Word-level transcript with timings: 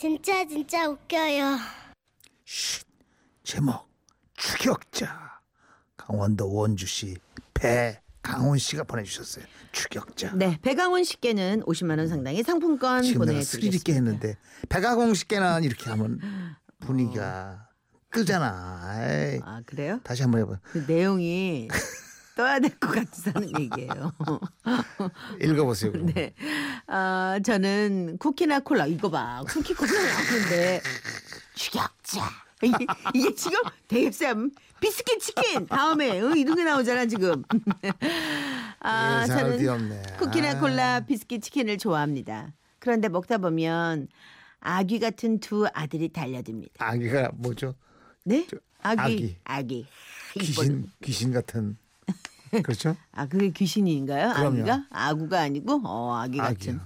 진짜 0.00 0.46
진짜 0.46 0.88
웃겨요. 0.88 1.58
쉿. 2.46 2.86
제목 3.42 3.86
추격자. 4.32 5.40
강원도 5.98 6.50
원주시 6.50 7.18
배 7.52 8.00
강훈 8.22 8.56
씨가 8.56 8.84
보내주셨어요. 8.84 9.44
추격자. 9.72 10.32
네, 10.36 10.58
배강훈 10.62 11.04
씨께는 11.04 11.64
50만 11.66 11.98
원 11.98 12.08
상당의 12.08 12.42
상품권 12.44 13.02
지금 13.02 13.26
내가 13.26 13.42
스릴 13.42 13.74
있게 13.74 13.92
보내드리겠습니다. 13.92 13.92
했는데 13.92 14.38
배가공 14.70 15.12
씨께는 15.12 15.64
이렇게 15.64 15.90
하면 15.90 16.18
분위기가 16.80 17.68
뜨잖아. 18.10 19.04
에이. 19.04 19.40
아 19.44 19.60
그래요? 19.66 20.00
다시 20.02 20.22
한번 20.22 20.40
해봐. 20.40 20.60
그 20.62 20.78
내용이 20.88 21.68
떠야 22.36 22.58
될것 22.58 23.06
하는 23.34 23.60
얘기예요. 23.60 24.12
읽어보세요. 25.42 25.92
그럼. 25.92 26.06
네. 26.14 26.32
아, 26.92 27.38
저는 27.44 28.18
쿠키나 28.18 28.60
콜라 28.60 28.84
이거 28.86 29.08
봐. 29.08 29.42
쿠키 29.46 29.74
콜라 29.74 29.92
나오는데 29.92 30.80
추격자. 31.54 32.20
이게, 32.62 32.86
이게 33.14 33.34
지금 33.34 33.58
대입쌤 33.86 34.50
비스킷 34.80 35.20
치킨 35.20 35.66
다음에 35.66 36.20
응, 36.20 36.36
이런 36.36 36.56
게 36.56 36.64
나오잖아 36.64 37.06
지금. 37.06 37.44
아, 38.80 39.22
예상을 39.22 39.58
저는. 39.58 40.02
쿠키나 40.18 40.50
아. 40.50 40.58
콜라 40.60 41.00
비스킷 41.00 41.42
치킨을 41.42 41.78
좋아합니다. 41.78 42.52
그런데 42.80 43.08
먹다 43.08 43.38
보면 43.38 44.08
아귀 44.58 44.98
같은 44.98 45.38
두 45.38 45.68
아들이 45.72 46.08
달려듭니다. 46.08 46.84
아기가 46.84 47.30
뭐죠? 47.34 47.76
네? 48.24 48.48
아기. 48.82 49.00
아기. 49.00 49.36
아기. 49.44 49.86
귀신 50.40 50.90
귀신 51.04 51.32
같은 51.32 51.76
그렇죠? 52.50 52.96
아, 53.12 53.26
그게 53.26 53.50
귀신인가요? 53.50 54.32
그럼요. 54.34 54.60
아기가? 54.60 54.86
아구가 54.90 55.40
아니고? 55.40 55.80
어, 55.84 56.16
아기 56.16 56.38
같은. 56.38 56.54
아기요. 56.54 56.80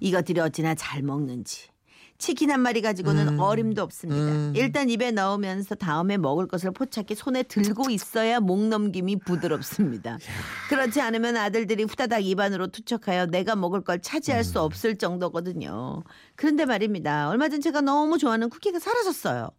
이것들이 0.00 0.40
어찌나 0.40 0.74
잘 0.74 1.02
먹는지. 1.02 1.68
치킨 2.16 2.50
한 2.50 2.60
마리 2.60 2.80
가지고는 2.80 3.40
어림도 3.40 3.82
없습니다. 3.82 4.32
음. 4.32 4.52
일단 4.56 4.88
입에 4.88 5.10
넣으면서 5.10 5.74
다음에 5.74 6.16
먹을 6.16 6.46
것을 6.46 6.70
포착해 6.70 7.14
손에 7.14 7.42
들고 7.42 7.90
있어야 7.90 8.40
목 8.40 8.68
넘김이 8.68 9.16
부드럽습니다. 9.20 10.18
그렇지 10.70 11.00
않으면 11.00 11.36
아들들이 11.36 11.82
후다닥 11.82 12.24
입안으로 12.24 12.68
투척하여 12.68 13.26
내가 13.26 13.56
먹을 13.56 13.82
걸 13.82 14.00
차지할 14.00 14.40
음. 14.40 14.44
수 14.44 14.60
없을 14.60 14.96
정도거든요. 14.96 16.02
그런데 16.36 16.64
말입니다. 16.64 17.28
얼마 17.28 17.48
전 17.48 17.60
제가 17.60 17.80
너무 17.80 18.16
좋아하는 18.16 18.48
쿠키가 18.48 18.78
사라졌어요. 18.78 19.50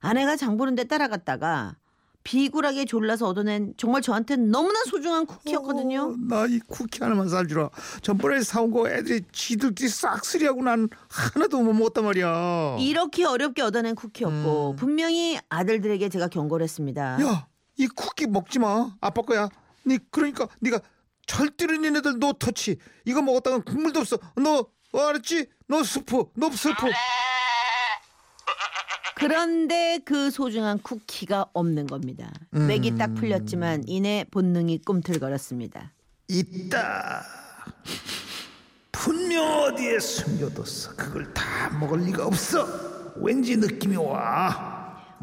아내가 0.00 0.36
장 0.36 0.56
보는데 0.56 0.84
따라갔다가 0.84 1.76
비굴하게 2.24 2.86
졸라서 2.86 3.28
얻어낸 3.28 3.74
정말 3.76 4.00
저한테는 4.02 4.50
너무나 4.50 4.80
소중한 4.86 5.26
쿠키였거든요. 5.26 6.16
나 6.28 6.46
이 6.46 6.58
쿠키 6.66 6.98
하나만 7.02 7.28
사주라. 7.28 7.70
전번에 8.02 8.42
사온 8.42 8.70
거 8.70 8.88
애들이 8.88 9.20
지들끼리 9.32 9.88
싹쓸이하고 9.88 10.62
난 10.62 10.88
하나도 11.08 11.62
못 11.62 11.72
먹었단 11.74 12.04
말이야. 12.04 12.76
이렇게 12.80 13.24
어렵게 13.24 13.62
얻어낸 13.62 13.94
쿠키였고 13.94 14.70
음. 14.72 14.76
분명히 14.76 15.38
아들들에게 15.48 16.08
제가 16.08 16.28
경고를 16.28 16.64
했습니다. 16.64 17.22
야, 17.22 17.46
이 17.76 17.86
쿠키 17.88 18.26
먹지 18.26 18.58
마. 18.58 18.90
아빠 19.00 19.22
거야. 19.22 19.48
니 19.86 19.98
그러니까 20.10 20.48
네가 20.60 20.80
절대로 21.26 21.76
니네들 21.76 22.18
no 22.18 22.32
touch. 22.32 22.78
이거 23.04 23.20
먹었다간 23.22 23.62
국물도 23.62 24.00
없어. 24.00 24.18
너 24.36 24.66
어, 24.92 24.98
알았지? 25.08 25.46
너 25.66 25.82
스프, 25.82 26.24
너 26.36 26.50
스프. 26.50 26.86
그런데 29.16 30.00
그 30.04 30.30
소중한 30.30 30.78
쿠키가 30.82 31.46
없는 31.52 31.86
겁니다. 31.86 32.30
음. 32.54 32.66
맥이 32.66 32.96
딱 32.96 33.14
풀렸지만 33.14 33.84
이내 33.86 34.24
본능이 34.30 34.78
꿈틀거렸습니다. 34.84 35.92
있다. 36.28 37.24
분명 38.90 39.44
어디에 39.64 39.98
숨겨뒀어. 39.98 40.96
그걸 40.96 41.32
다 41.34 41.70
먹을 41.78 42.00
리가 42.00 42.26
없어. 42.26 42.66
왠지 43.16 43.56
느낌이 43.56 43.96
와. 43.96 44.73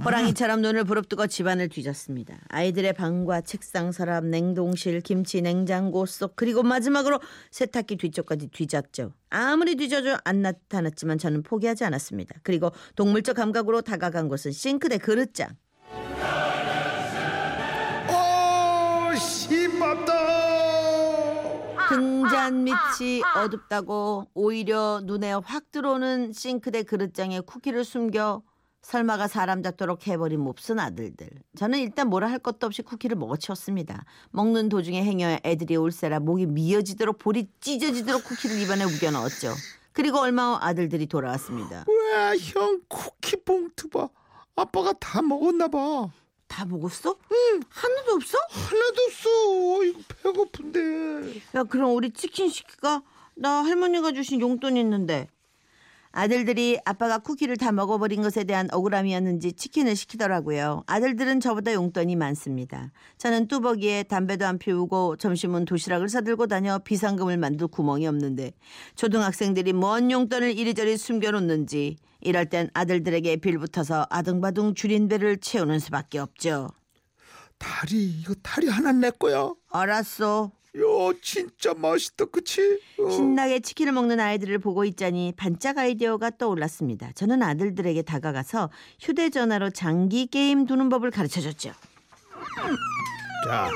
호랑이처럼 0.04 0.62
눈을 0.62 0.84
부릅뜨고 0.84 1.28
집안을 1.28 1.70
뒤졌습니다. 1.70 2.38
아이들의 2.50 2.94
방과 2.94 3.42
책상 3.42 3.92
서랍, 3.92 4.26
냉동실, 4.26 5.02
김치, 5.02 5.42
냉장고 5.42 6.06
속 6.06 6.36
그리고 6.36 6.64
마지막으로 6.64 7.20
세탁기 7.52 7.98
뒤쪽까지 7.98 8.48
뒤졌죠. 8.48 9.14
아무리 9.30 9.76
뒤져도 9.76 10.18
안 10.24 10.42
나타났지만 10.42 11.18
저는 11.18 11.44
포기하지 11.44 11.84
않았습니다. 11.84 12.36
그리고 12.44 12.72
동물적 12.96 13.36
감각으로 13.36 13.82
다가간 13.82 14.28
곳은 14.28 14.52
싱크대 14.52 14.98
그릇장. 14.98 15.50
오, 18.10 19.16
씨밥다. 19.16 20.32
등잔 21.90 22.64
밑이 22.64 23.22
어둡다고 23.36 24.30
오히려 24.34 25.02
눈에 25.04 25.34
확 25.34 25.72
들어오는 25.72 26.32
싱크대 26.32 26.84
그릇장에 26.84 27.42
쿠키를 27.42 27.84
숨겨 27.84 28.42
설마가 28.82 29.28
사람 29.28 29.62
잡도록 29.64 30.08
해버린 30.08 30.40
몹쓴 30.42 30.80
아들들. 30.80 31.30
저는 31.56 31.80
일단 31.80 32.08
뭐라 32.10 32.30
할 32.30 32.40
것도 32.40 32.66
없이 32.68 32.82
쿠키를 32.82 33.16
먹어치웠습니다. 33.18 34.06
먹는 34.32 34.70
도중에 34.70 35.04
행여야 35.04 35.40
애들이 35.44 35.76
올세라 35.76 36.20
목이 36.20 36.48
미어지도록 36.48 37.20
볼이 37.20 37.48
찢어지도록 37.60 38.24
쿠키를 38.24 38.60
입안에 38.62 38.84
우겨 38.86 39.12
넣었죠. 39.12 39.54
그리고 39.94 40.20
얼마 40.20 40.52
후 40.54 40.58
아들들이 40.62 41.06
돌아왔습니다. 41.06 41.86
왜 41.88 42.38
형 42.40 42.82
쿠키 42.88 43.36
봉투 43.44 43.90
봐. 43.90 44.10
아빠가 44.56 44.94
다 44.94 45.22
먹었나 45.22 45.68
봐. 45.68 46.10
다 46.48 46.66
먹었어? 46.66 47.16
응. 47.32 47.62
하나도 47.70 48.14
없어? 48.14 48.38
하나도 48.50 49.02
없어. 49.08 49.84
이거 49.86 50.00
배고픈데. 50.24 51.42
야 51.56 51.64
그럼 51.64 51.96
우리 51.96 52.12
치킨 52.12 52.50
시킬까? 52.50 53.04
나 53.36 53.64
할머니가 53.64 54.12
주신 54.12 54.42
용돈 54.42 54.76
있는데. 54.78 55.28
아들들이 56.12 56.80
아빠가 56.86 57.18
쿠키를 57.20 57.58
다 57.58 57.72
먹어버린 57.72 58.22
것에 58.22 58.44
대한 58.44 58.68
억울함이었는지 58.72 59.54
치킨을 59.54 59.96
시키더라고요. 59.96 60.84
아들들은 60.88 61.40
저보다 61.40 61.74
용돈이 61.74 62.16
많습니다. 62.16 62.92
저는 63.18 63.48
뚜벅이에 63.48 64.04
담배도 64.04 64.46
안 64.46 64.58
피우고 64.58 65.16
점심은 65.18 65.66
도시락을 65.66 66.10
사들고 66.10 66.48
다녀 66.48 66.80
비상금을 66.80 67.38
만들 67.38 67.68
구멍이 67.68 68.08
없는데 68.08 68.52
초등학생들이 68.96 69.74
뭔 69.74 70.12
용돈을 70.12 70.58
이리저리 70.58 70.98
숨겨놓는지 70.98 71.96
이럴 72.20 72.46
땐 72.46 72.70
아들들에게 72.74 73.38
빌붙어서 73.38 74.08
아둥바둥 74.10 74.76
줄인 74.76 75.08
배를 75.08 75.38
채우는 75.38 75.80
수밖에 75.80 76.20
없죠. 76.20 76.70
다리 77.58 78.06
이거 78.06 78.34
다리 78.42 78.68
하나 78.68 78.92
내 78.92 79.12
거야. 79.12 79.54
알았어. 79.70 80.52
야 80.78 80.82
진짜 81.22 81.74
맛있다 81.74 82.26
그치? 82.26 82.80
어. 82.98 83.10
신나게 83.10 83.60
치킨을 83.60 83.92
먹는 83.92 84.22
아이들을 84.22 84.60
보고 84.60 84.86
있자니 84.86 85.34
반짝 85.36 85.78
아이디어가 85.78 86.32
떠올랐습니다. 86.38 87.12
저는 87.12 87.44
아들들에게 87.44 88.02
다가가서 88.04 88.70
휴대전화로 89.02 89.72
장기 89.72 90.28
게임 90.28 90.66
두는 90.66 90.88
법을 90.88 91.12
가르쳐줬죠. 91.12 91.74
자 93.46 93.70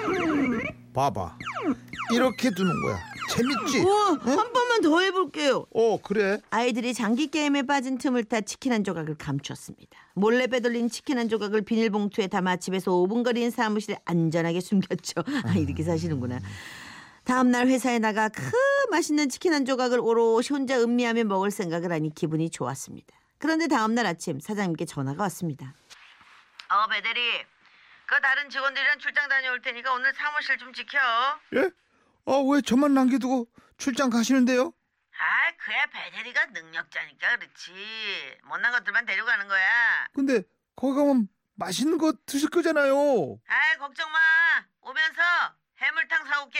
봐봐 0.93 1.37
이렇게 2.13 2.49
두는 2.51 2.71
거야 2.83 2.97
재밌지? 3.29 3.79
우와, 3.79 4.11
한 4.21 4.53
번만 4.53 4.81
더 4.81 5.01
해볼게요. 5.01 5.65
어 5.73 5.99
그래 6.01 6.39
아이들이 6.49 6.93
장기 6.93 7.27
게임에 7.27 7.63
빠진 7.63 7.97
틈을 7.97 8.23
타 8.23 8.39
치킨 8.39 8.71
한 8.71 8.85
조각을 8.85 9.15
감췄습니다. 9.15 9.97
몰래 10.13 10.47
빼돌린 10.47 10.87
치킨 10.89 11.17
한 11.17 11.27
조각을 11.27 11.63
비닐봉투에 11.63 12.27
담아 12.27 12.55
집에서 12.57 12.91
5분 12.91 13.25
거리인 13.25 13.51
사무실에 13.51 13.97
안전하게 14.05 14.61
숨겼죠. 14.61 15.23
아 15.43 15.55
이렇게 15.55 15.83
사시는구나. 15.83 16.39
다음 17.25 17.49
날 17.51 17.67
회사에 17.67 17.99
나가 17.99 18.29
그 18.29 18.51
맛있는 18.91 19.29
치킨 19.29 19.53
한 19.53 19.65
조각을 19.65 19.99
오롯이 19.99 20.47
혼자 20.51 20.79
음미하며 20.79 21.23
먹을 21.23 21.49
생각을 21.51 21.91
하니 21.91 22.13
기분이 22.13 22.49
좋았습니다. 22.51 23.15
그런데 23.39 23.67
다음 23.67 23.95
날 23.95 24.05
아침 24.05 24.39
사장님께 24.39 24.85
전화가 24.85 25.23
왔습니다. 25.23 25.73
어 26.69 26.87
배대리, 26.87 27.43
그 28.05 28.21
다른 28.21 28.49
직원들이랑 28.49 28.99
출장 28.99 29.27
다녀올 29.27 29.61
테니까 29.61 29.91
오늘 29.93 30.13
사무실 30.13 30.57
좀 30.57 30.71
지켜. 30.73 30.97
예? 31.55 31.69
아 32.27 32.41
왜 32.51 32.61
저만 32.61 32.93
남겨두고 32.93 33.47
출장 33.77 34.09
가시는데요? 34.09 34.71
아, 35.17 35.51
그야 35.57 35.85
배대리가 35.87 36.45
능력자니까 36.47 37.37
그렇지. 37.37 37.71
못난 38.45 38.71
것들만 38.71 39.05
데려가는 39.05 39.47
거야. 39.47 40.07
근데 40.13 40.43
거기 40.75 40.95
가면 40.95 41.27
맛있는 41.55 41.97
거 41.97 42.13
드실 42.25 42.49
거잖아요 42.49 43.39
아, 43.47 43.77
걱정 43.79 44.11
마. 44.11 44.17
오면서 44.81 45.21
해물탕 45.77 46.25
사올게. 46.25 46.59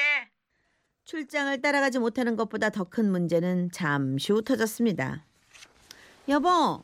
출장을 1.06 1.62
따라가지 1.62 2.00
못하는 2.00 2.36
것보다 2.36 2.70
더 2.70 2.84
큰 2.86 3.12
문제는 3.12 3.70
잠시 3.72 4.32
후 4.32 4.42
터졌습니다. 4.42 5.24
여보, 6.30 6.84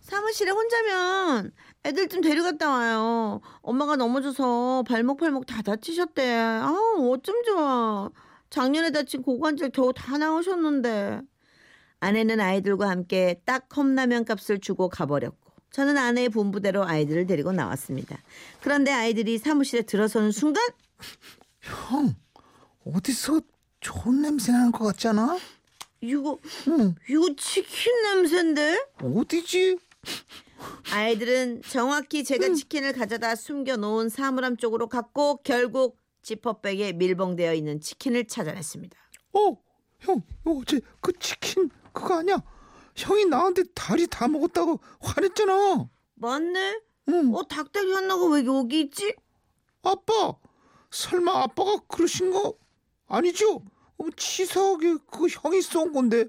사무실에 0.00 0.50
혼자면 0.50 1.52
애들 1.84 2.08
좀 2.08 2.20
데려갔다 2.20 2.70
와요. 2.70 3.40
엄마가 3.62 3.96
넘어져서 3.96 4.84
발목 4.86 5.18
팔목 5.18 5.46
다 5.46 5.62
다치셨대. 5.62 6.34
아우 6.34 7.12
어쩜 7.12 7.42
좋아. 7.44 8.10
작년에 8.50 8.90
다친 8.90 9.22
고관절 9.22 9.70
겨우 9.70 9.92
다 9.92 10.18
나오셨는데. 10.18 11.20
아내는 12.00 12.40
아이들과 12.40 12.90
함께 12.90 13.40
딱 13.44 13.68
컵라면 13.68 14.24
값을 14.24 14.58
주고 14.60 14.88
가버렸고 14.88 15.36
저는 15.70 15.96
아내의 15.96 16.28
분부대로 16.28 16.84
아이들을 16.84 17.26
데리고 17.26 17.52
나왔습니다. 17.52 18.18
그런데 18.60 18.92
아이들이 18.92 19.38
사무실에 19.38 19.82
들어서는 19.82 20.32
순간 20.32 20.62
형 21.60 22.14
어디서 22.84 23.40
좋은 23.80 24.22
냄새 24.22 24.52
나는 24.52 24.72
것 24.72 24.84
같지 24.84 25.08
않아? 25.08 25.38
이거 26.00 26.38
응. 26.68 26.94
이거 27.08 27.34
치킨 27.36 28.02
냄새인데? 28.02 28.86
어디지? 29.02 29.78
아이들은 30.92 31.62
정확히 31.62 32.24
제가 32.24 32.54
치킨을 32.54 32.92
가져다 32.92 33.34
숨겨놓은 33.34 34.08
사물함 34.08 34.56
쪽으로 34.56 34.88
갔고 34.88 35.38
결국 35.42 35.98
지퍼백에 36.22 36.92
밀봉되어 36.92 37.54
있는 37.54 37.80
치킨을 37.80 38.26
찾아냈습니다. 38.26 38.96
어, 39.34 39.56
형, 40.00 40.22
어제 40.44 40.80
그 41.00 41.12
치킨 41.18 41.70
그거 41.92 42.18
아니야? 42.18 42.42
형이 42.96 43.24
나한테 43.26 43.64
다리 43.74 44.06
다 44.06 44.28
먹었다고 44.28 44.80
화냈잖아. 45.00 45.88
맞네? 46.14 46.80
응. 47.08 47.34
어 47.34 47.42
닭다리 47.44 47.92
하나가 47.92 48.26
왜 48.26 48.44
여기 48.44 48.80
있지? 48.82 49.14
아빠, 49.82 50.36
설마 50.90 51.42
아빠가 51.42 51.78
그러신 51.88 52.30
거 52.30 52.54
아니죠? 53.16 53.62
어, 53.98 54.04
치사하게 54.16 54.96
그 55.10 55.26
형이 55.28 55.60
쏜 55.60 55.92
건데 55.92 56.26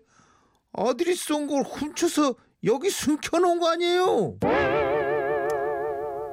아들이 0.74 1.16
쏜 1.16 1.48
걸 1.48 1.64
훔쳐서 1.64 2.36
여기 2.66 2.90
숨겨놓은 2.90 3.60
거 3.60 3.70
아니에요? 3.70 4.38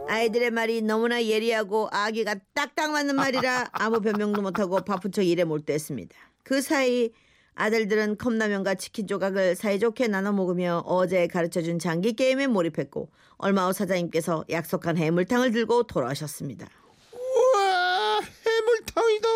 아이들의 0.08 0.50
말이 0.50 0.82
너무나 0.82 1.22
예리하고 1.24 1.88
아기가 1.92 2.34
딱딱 2.52 2.90
맞는 2.90 3.14
말이라 3.14 3.68
아무 3.72 4.00
변명도 4.00 4.42
못하고 4.42 4.80
바쁘쳐 4.80 5.22
일에 5.22 5.44
몰두했습니다. 5.44 6.16
그 6.42 6.60
사이 6.60 7.10
아들들은 7.54 8.16
컵라면과 8.18 8.74
치킨 8.74 9.06
조각을 9.06 9.54
사이좋게 9.54 10.08
나눠 10.08 10.32
먹으며 10.32 10.82
어제 10.84 11.28
가르쳐준 11.28 11.78
장기 11.78 12.14
게임에 12.14 12.48
몰입했고 12.48 13.08
얼마 13.36 13.66
후 13.68 13.72
사장님께서 13.72 14.44
약속한 14.50 14.96
해물탕을 14.96 15.52
들고 15.52 15.84
돌아오셨습니다. 15.84 16.66
우와, 17.12 18.20
해물탕이다. 18.46 19.28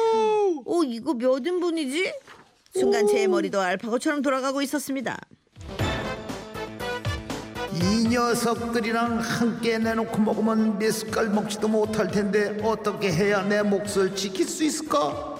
오 0.65 0.85
이거 0.85 1.15
몇 1.15 1.45
인분이지? 1.45 2.13
순간 2.73 3.07
제 3.07 3.27
머리도 3.27 3.61
알파고처럼 3.61 4.23
돌아가고 4.23 4.63
있었습니다. 4.63 5.19
이 7.73 8.09
녀석들이랑 8.09 9.19
함께 9.19 9.79
내놓고 9.79 10.19
먹으면 10.21 10.79
몇 10.79 10.93
숟갈 10.93 11.29
먹지도 11.29 11.69
못할 11.69 12.11
텐데 12.11 12.57
어떻게 12.63 13.13
해야 13.13 13.43
내 13.43 13.63
몫을 13.63 14.15
지킬 14.15 14.47
수 14.47 14.65
있을까? 14.65 15.34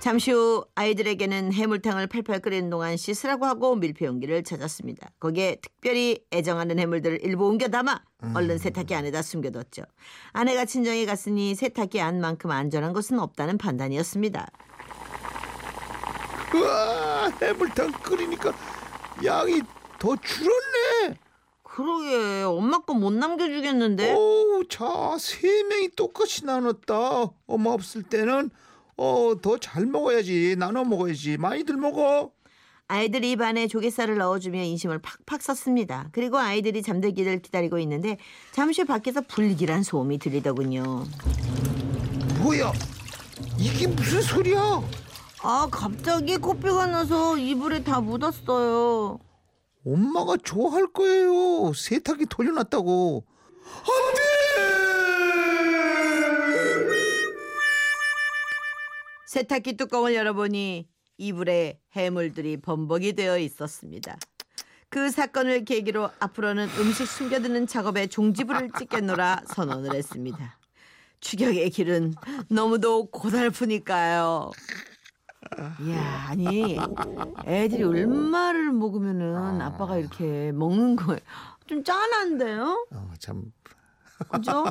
잠시 0.00 0.30
후 0.30 0.64
아이들에게는 0.76 1.52
해물탕을 1.52 2.06
팔팔 2.06 2.40
끓이는 2.40 2.70
동안 2.70 2.96
씻으라고 2.96 3.46
하고 3.46 3.74
밀폐 3.74 4.06
용기를 4.06 4.44
찾았습니다. 4.44 5.10
거기에 5.18 5.56
특별히 5.60 6.24
애정하는 6.32 6.78
해물들을 6.78 7.18
일부 7.24 7.46
옮겨 7.48 7.68
담아 7.68 8.00
얼른 8.34 8.58
세탁기 8.58 8.94
안에다 8.94 9.22
숨겨뒀죠. 9.22 9.82
아내가 10.32 10.64
친정에 10.64 11.04
갔으니 11.04 11.54
세탁기 11.56 12.00
안만큼 12.00 12.50
안전한 12.50 12.92
것은 12.92 13.18
없다는 13.18 13.58
판단이었습니다. 13.58 14.46
우와, 16.54 17.30
해물탕 17.42 17.92
끓이니까 18.02 18.54
양이 19.24 19.60
더 19.98 20.14
줄었네. 20.16 21.18
그러게 21.64 22.42
엄마 22.44 22.78
거 22.78 22.94
못 22.94 23.12
남겨주겠는데? 23.12 24.14
오, 24.14 24.64
자, 24.68 25.16
세 25.18 25.62
명이 25.64 25.90
똑같이 25.96 26.44
나눴다. 26.44 26.94
엄마 27.46 27.70
없을 27.70 28.02
때는 28.04 28.50
어, 28.98 29.34
더 29.40 29.56
잘 29.58 29.86
먹어야지. 29.86 30.56
나눠 30.58 30.84
먹어야지. 30.84 31.38
많이들 31.38 31.76
먹어. 31.76 32.32
아이들 32.88 33.22
입 33.24 33.40
안에 33.42 33.68
조갯살을 33.68 34.16
넣어주며 34.16 34.62
인심을 34.62 35.00
팍팍 35.00 35.42
썼습니다. 35.42 36.08
그리고 36.12 36.38
아이들이 36.38 36.82
잠들기를 36.82 37.42
기다리고 37.42 37.78
있는데 37.80 38.16
잠시 38.52 38.84
밖에서 38.84 39.20
불길한 39.20 39.82
소음이 39.82 40.18
들리더군요. 40.18 41.04
뭐야? 42.42 42.72
이게 43.58 43.86
무슨 43.86 44.22
소리야? 44.22 44.82
아 45.42 45.68
갑자기 45.70 46.36
코피가 46.38 46.86
나서 46.86 47.36
이불에 47.36 47.84
다 47.84 48.00
묻었어요. 48.00 49.18
엄마가 49.86 50.36
좋아할 50.42 50.86
거예요. 50.92 51.72
세탁기 51.74 52.26
돌려놨다고. 52.26 53.24
세탁기 59.38 59.76
뚜껑을 59.76 60.16
열어보니 60.16 60.88
이불에 61.16 61.78
해물들이 61.92 62.56
범벅이 62.56 63.12
되어 63.12 63.38
있었습니다. 63.38 64.18
그 64.88 65.10
사건을 65.10 65.64
계기로 65.64 66.10
앞으로는 66.18 66.68
음식 66.80 67.06
숨겨두는 67.06 67.68
작업에 67.68 68.08
종지부를 68.08 68.70
찍겠노라 68.76 69.42
선언을 69.46 69.94
했습니다. 69.94 70.58
추격의 71.20 71.70
길은 71.70 72.14
너무도 72.48 73.10
고달프니까요. 73.12 74.50
이야, 75.82 76.26
아니, 76.30 76.76
애들이 77.46 77.84
얼마를 77.84 78.72
먹으면은 78.72 79.60
아빠가 79.60 79.98
이렇게 79.98 80.50
먹는 80.50 80.96
거예요. 80.96 81.20
좀 81.66 81.84
짠한데요? 81.84 82.86
어, 82.90 83.12
참. 83.20 83.52
그죠? 84.30 84.64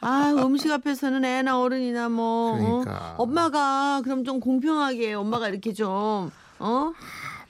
아, 0.00 0.34
음식 0.38 0.70
앞에서는 0.70 1.24
애나 1.24 1.60
어른이나 1.60 2.08
뭐 2.08 2.52
어? 2.54 2.58
그러니까. 2.58 3.14
엄마가 3.18 4.02
그럼 4.02 4.24
좀 4.24 4.40
공평하게 4.40 5.14
엄마가 5.14 5.48
이렇게 5.48 5.72
좀 5.72 6.30
어? 6.58 6.92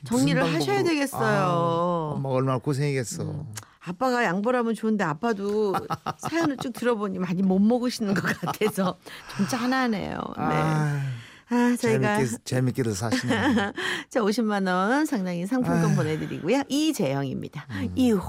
정리를 0.04 0.42
하셔야 0.54 0.82
되겠어요. 0.82 1.44
아, 1.46 2.12
엄마가 2.16 2.34
얼마나 2.34 2.58
고생했겠어. 2.58 3.46
아빠가 3.86 4.24
양보라면 4.24 4.74
좋은데 4.74 5.04
아빠도 5.04 5.74
사연을 6.18 6.56
쭉 6.56 6.72
들어보니 6.72 7.18
많이 7.18 7.42
못 7.42 7.58
먹으시는 7.58 8.14
것 8.14 8.22
같아서 8.40 8.96
좀 9.36 9.46
짠하네요. 9.48 10.18
네. 10.38 10.42
아, 10.42 11.00
아, 11.50 11.76
저희가 11.78 12.16
재밌게 12.16 12.36
재밌게도 12.44 12.94
사시네. 12.94 13.34
자 14.08 14.20
50만 14.20 14.66
원 14.66 15.04
상당히 15.04 15.46
상품권 15.46 15.90
아유. 15.90 15.96
보내드리고요. 15.96 16.62
이재영입니다. 16.68 17.66
음. 17.72 17.92
이호. 17.94 18.22